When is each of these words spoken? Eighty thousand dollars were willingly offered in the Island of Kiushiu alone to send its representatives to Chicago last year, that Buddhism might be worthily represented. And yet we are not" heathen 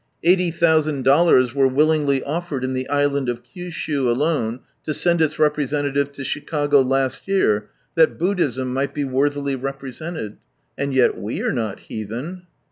Eighty 0.23 0.49
thousand 0.49 1.03
dollars 1.03 1.53
were 1.53 1.67
willingly 1.67 2.23
offered 2.23 2.63
in 2.63 2.73
the 2.73 2.89
Island 2.89 3.29
of 3.29 3.43
Kiushiu 3.43 4.09
alone 4.09 4.61
to 4.83 4.95
send 4.95 5.21
its 5.21 5.37
representatives 5.37 6.09
to 6.17 6.23
Chicago 6.23 6.81
last 6.81 7.27
year, 7.27 7.69
that 7.93 8.17
Buddhism 8.17 8.73
might 8.73 8.95
be 8.95 9.03
worthily 9.05 9.55
represented. 9.55 10.37
And 10.75 10.91
yet 10.91 11.19
we 11.21 11.43
are 11.43 11.53
not" 11.53 11.81
heathen 11.81 12.47